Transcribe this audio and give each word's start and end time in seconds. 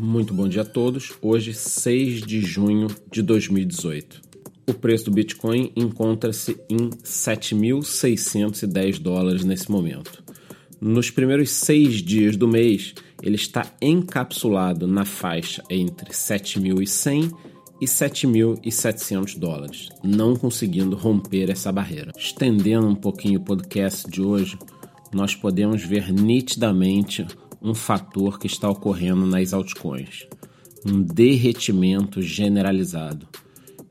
Muito 0.00 0.32
bom 0.32 0.48
dia 0.48 0.62
a 0.62 0.64
todos. 0.64 1.12
Hoje, 1.20 1.52
6 1.52 2.22
de 2.22 2.40
junho 2.40 2.86
de 3.12 3.20
2018. 3.20 4.22
O 4.66 4.72
preço 4.72 5.04
do 5.04 5.10
Bitcoin 5.10 5.70
encontra-se 5.76 6.56
em 6.70 6.88
7.610 6.88 8.98
dólares 8.98 9.44
nesse 9.44 9.70
momento. 9.70 10.24
Nos 10.80 11.10
primeiros 11.10 11.50
seis 11.50 11.96
dias 11.96 12.34
do 12.34 12.48
mês, 12.48 12.94
ele 13.22 13.36
está 13.36 13.70
encapsulado 13.82 14.86
na 14.86 15.04
faixa 15.04 15.62
entre 15.68 16.12
7.100 16.12 17.30
e 17.78 17.84
7.700 17.84 19.38
dólares, 19.38 19.90
não 20.02 20.34
conseguindo 20.34 20.96
romper 20.96 21.50
essa 21.50 21.70
barreira. 21.70 22.10
Estendendo 22.16 22.88
um 22.88 22.94
pouquinho 22.94 23.38
o 23.38 23.44
podcast 23.44 24.10
de 24.10 24.22
hoje, 24.22 24.58
nós 25.12 25.34
podemos 25.34 25.84
ver 25.84 26.10
nitidamente 26.10 27.26
um 27.62 27.74
fator 27.74 28.38
que 28.38 28.46
está 28.46 28.68
ocorrendo 28.68 29.26
nas 29.26 29.52
altcoins: 29.52 30.26
um 30.86 31.02
derretimento 31.02 32.22
generalizado. 32.22 33.28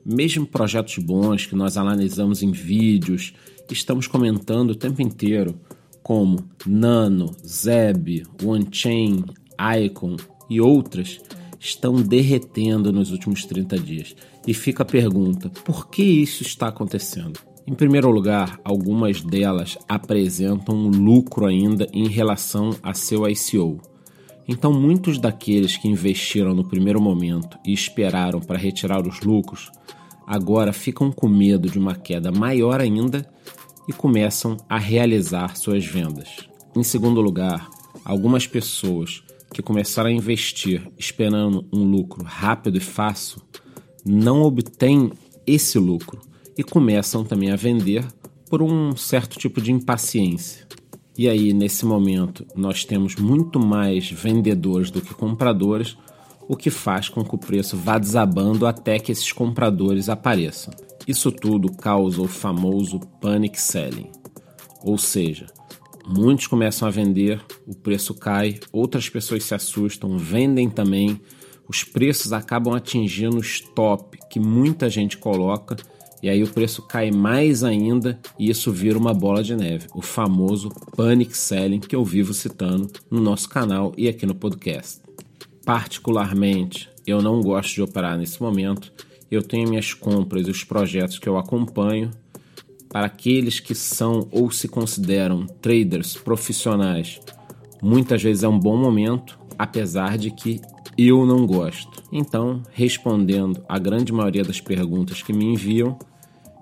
Mesmo 0.04 0.46
projetos 0.46 0.98
bons 0.98 1.46
que 1.46 1.54
nós 1.54 1.76
analisamos 1.76 2.42
em 2.42 2.50
vídeos, 2.50 3.34
estamos 3.70 4.06
comentando 4.06 4.70
o 4.70 4.74
tempo 4.74 5.02
inteiro, 5.02 5.60
como 6.02 6.44
Nano, 6.66 7.36
Zeb, 7.46 8.24
OneChain, 8.42 9.24
Icon 9.84 10.16
e 10.48 10.60
outras, 10.60 11.20
estão 11.58 11.96
derretendo 11.96 12.90
nos 12.90 13.12
últimos 13.12 13.44
30 13.44 13.78
dias. 13.78 14.16
E 14.46 14.54
fica 14.54 14.82
a 14.82 14.86
pergunta: 14.86 15.50
por 15.50 15.88
que 15.88 16.02
isso 16.02 16.42
está 16.42 16.68
acontecendo? 16.68 17.49
Em 17.66 17.74
primeiro 17.74 18.10
lugar, 18.10 18.58
algumas 18.64 19.20
delas 19.20 19.76
apresentam 19.88 20.88
lucro 20.88 21.46
ainda 21.46 21.86
em 21.92 22.08
relação 22.08 22.70
a 22.82 22.94
seu 22.94 23.28
ICO. 23.28 23.80
Então, 24.48 24.72
muitos 24.72 25.18
daqueles 25.18 25.76
que 25.76 25.86
investiram 25.86 26.54
no 26.54 26.66
primeiro 26.66 27.00
momento 27.00 27.58
e 27.64 27.72
esperaram 27.72 28.40
para 28.40 28.58
retirar 28.58 29.06
os 29.06 29.20
lucros, 29.20 29.70
agora 30.26 30.72
ficam 30.72 31.12
com 31.12 31.28
medo 31.28 31.68
de 31.68 31.78
uma 31.78 31.94
queda 31.94 32.32
maior 32.32 32.80
ainda 32.80 33.30
e 33.86 33.92
começam 33.92 34.56
a 34.68 34.78
realizar 34.78 35.56
suas 35.56 35.84
vendas. 35.84 36.48
Em 36.74 36.82
segundo 36.82 37.20
lugar, 37.20 37.68
algumas 38.04 38.46
pessoas 38.46 39.22
que 39.52 39.62
começaram 39.62 40.08
a 40.08 40.12
investir 40.12 40.82
esperando 40.98 41.66
um 41.72 41.84
lucro 41.84 42.24
rápido 42.24 42.78
e 42.78 42.80
fácil 42.80 43.42
não 44.04 44.42
obtêm 44.42 45.12
esse 45.46 45.78
lucro 45.78 46.29
e 46.56 46.62
começam 46.62 47.24
também 47.24 47.50
a 47.50 47.56
vender 47.56 48.04
por 48.48 48.62
um 48.62 48.96
certo 48.96 49.38
tipo 49.38 49.60
de 49.60 49.72
impaciência. 49.72 50.66
E 51.16 51.28
aí, 51.28 51.52
nesse 51.52 51.84
momento, 51.84 52.46
nós 52.56 52.84
temos 52.84 53.16
muito 53.16 53.60
mais 53.60 54.10
vendedores 54.10 54.90
do 54.90 55.00
que 55.00 55.14
compradores, 55.14 55.96
o 56.48 56.56
que 56.56 56.70
faz 56.70 57.08
com 57.08 57.22
que 57.22 57.34
o 57.34 57.38
preço 57.38 57.76
vá 57.76 57.98
desabando 57.98 58.66
até 58.66 58.98
que 58.98 59.12
esses 59.12 59.30
compradores 59.30 60.08
apareçam. 60.08 60.72
Isso 61.06 61.30
tudo 61.30 61.70
causa 61.72 62.20
o 62.20 62.26
famoso 62.26 63.00
panic 63.20 63.60
selling, 63.60 64.10
ou 64.82 64.98
seja, 64.98 65.46
muitos 66.06 66.46
começam 66.46 66.88
a 66.88 66.90
vender, 66.90 67.40
o 67.66 67.74
preço 67.74 68.14
cai, 68.14 68.58
outras 68.72 69.08
pessoas 69.08 69.44
se 69.44 69.54
assustam, 69.54 70.18
vendem 70.18 70.68
também, 70.68 71.20
os 71.68 71.84
preços 71.84 72.32
acabam 72.32 72.74
atingindo 72.74 73.36
o 73.36 73.40
stop 73.40 74.18
que 74.28 74.40
muita 74.40 74.88
gente 74.90 75.16
coloca 75.16 75.76
e 76.22 76.28
aí 76.28 76.42
o 76.42 76.48
preço 76.48 76.82
cai 76.82 77.10
mais 77.10 77.64
ainda 77.64 78.18
e 78.38 78.50
isso 78.50 78.70
vira 78.70 78.98
uma 78.98 79.14
bola 79.14 79.42
de 79.42 79.56
neve, 79.56 79.86
o 79.94 80.02
famoso 80.02 80.68
panic 80.96 81.36
selling 81.36 81.80
que 81.80 81.96
eu 81.96 82.04
vivo 82.04 82.34
citando 82.34 82.90
no 83.10 83.20
nosso 83.20 83.48
canal 83.48 83.92
e 83.96 84.08
aqui 84.08 84.26
no 84.26 84.34
podcast. 84.34 85.00
Particularmente, 85.64 86.90
eu 87.06 87.22
não 87.22 87.40
gosto 87.40 87.74
de 87.74 87.82
operar 87.82 88.18
nesse 88.18 88.42
momento. 88.42 88.92
Eu 89.30 89.42
tenho 89.42 89.68
minhas 89.68 89.94
compras 89.94 90.46
e 90.46 90.50
os 90.50 90.64
projetos 90.64 91.18
que 91.18 91.28
eu 91.28 91.38
acompanho. 91.38 92.10
Para 92.88 93.06
aqueles 93.06 93.60
que 93.60 93.74
são 93.74 94.28
ou 94.32 94.50
se 94.50 94.66
consideram 94.66 95.46
traders 95.46 96.16
profissionais, 96.16 97.20
muitas 97.80 98.20
vezes 98.22 98.42
é 98.42 98.48
um 98.48 98.58
bom 98.58 98.76
momento, 98.76 99.38
apesar 99.56 100.18
de 100.18 100.32
que 100.32 100.60
eu 100.98 101.24
não 101.24 101.46
gosto. 101.46 102.02
Então, 102.10 102.62
respondendo 102.72 103.62
a 103.68 103.78
grande 103.78 104.12
maioria 104.12 104.42
das 104.42 104.60
perguntas 104.60 105.22
que 105.22 105.32
me 105.32 105.44
enviam, 105.44 105.96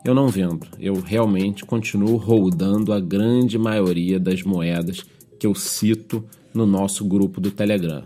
eu 0.05 0.15
não 0.15 0.29
vendo. 0.29 0.67
Eu 0.79 1.01
realmente 1.01 1.65
continuo 1.65 2.17
holdando 2.17 2.93
a 2.93 3.01
grande 3.01 3.59
maioria 3.59 4.19
das 4.19 4.43
moedas 4.43 5.05
que 5.39 5.47
eu 5.47 5.55
cito 5.55 6.25
no 6.53 6.67
nosso 6.67 7.05
grupo 7.05 7.41
do 7.41 7.51
Telegram. 7.51 8.05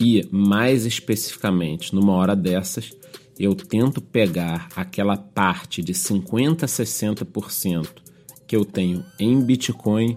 E, 0.00 0.26
mais 0.30 0.84
especificamente, 0.84 1.94
numa 1.94 2.12
hora 2.12 2.34
dessas, 2.34 2.92
eu 3.38 3.54
tento 3.54 4.00
pegar 4.00 4.68
aquela 4.74 5.16
parte 5.16 5.82
de 5.82 5.94
50 5.94 6.64
a 6.64 6.68
60% 6.68 7.88
que 8.46 8.56
eu 8.56 8.64
tenho 8.64 9.04
em 9.18 9.40
Bitcoin 9.40 10.16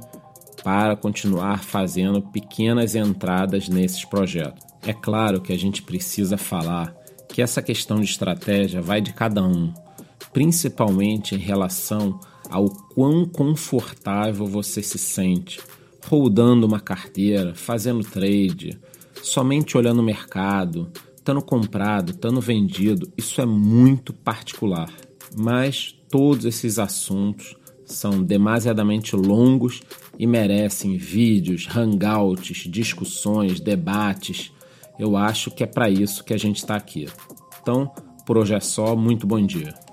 para 0.64 0.96
continuar 0.96 1.64
fazendo 1.64 2.22
pequenas 2.22 2.96
entradas 2.96 3.70
nesses 3.70 4.04
projetos. 4.04 4.66
É 4.82 4.94
claro 4.94 5.42
que 5.42 5.54
a 5.54 5.58
gente 5.58 5.82
precisa 5.82 6.38
falar 6.38 6.96
que 7.30 7.42
essa 7.42 7.62
questão 7.62 8.00
de 8.00 8.06
estratégia 8.06 8.82
vai 8.82 9.02
de 9.02 9.14
cada 9.14 9.44
um 9.44 9.74
principalmente 10.36 11.34
em 11.34 11.38
relação 11.38 12.20
ao 12.50 12.70
quão 12.70 13.24
confortável 13.24 14.46
você 14.46 14.84
se 14.84 14.98
sente 14.98 15.62
rodando 16.10 16.68
uma 16.68 16.82
carteira, 16.82 17.56
fazendo 17.56 18.04
trade, 18.04 18.78
somente 19.24 19.78
olhando 19.78 20.00
o 20.00 20.04
mercado, 20.04 20.92
estando 21.16 21.42
comprado, 21.42 22.12
estando 22.12 22.42
vendido, 22.42 23.10
isso 23.18 23.40
é 23.40 23.46
muito 23.46 24.12
particular. 24.12 24.92
Mas 25.38 25.96
todos 26.10 26.44
esses 26.44 26.80
assuntos 26.80 27.56
são 27.86 28.22
demasiadamente 28.22 29.16
longos 29.16 29.82
e 30.20 30.28
merecem 30.28 30.98
vídeos, 30.98 31.66
hangouts, 31.74 32.70
discussões, 32.70 33.62
debates. 33.62 34.52
Eu 35.00 35.16
acho 35.16 35.50
que 35.50 35.64
é 35.64 35.68
para 35.68 35.90
isso 35.90 36.26
que 36.26 36.34
a 36.34 36.38
gente 36.38 36.58
está 36.58 36.76
aqui. 36.76 37.08
Então, 37.62 37.90
por 38.26 38.38
hoje 38.38 38.54
é 38.54 38.60
só, 38.60 38.98
muito 38.98 39.26
bom 39.26 39.40
dia. 39.40 39.85